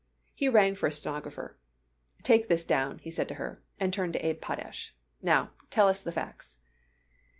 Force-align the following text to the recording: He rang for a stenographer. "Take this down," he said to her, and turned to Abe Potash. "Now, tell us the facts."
He 0.33 0.49
rang 0.49 0.73
for 0.73 0.87
a 0.87 0.91
stenographer. 0.91 1.57
"Take 2.23 2.47
this 2.47 2.65
down," 2.65 2.97
he 3.03 3.11
said 3.11 3.27
to 3.27 3.35
her, 3.35 3.61
and 3.79 3.93
turned 3.93 4.13
to 4.13 4.25
Abe 4.25 4.41
Potash. 4.41 4.95
"Now, 5.21 5.51
tell 5.69 5.87
us 5.87 6.01
the 6.01 6.11
facts." 6.11 6.57